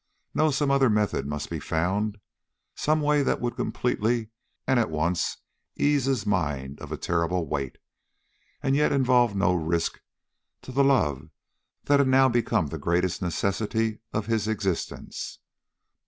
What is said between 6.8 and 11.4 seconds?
a terrible weight, and yet involve no risk to the love